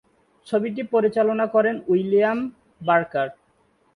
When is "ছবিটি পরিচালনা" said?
0.47-1.45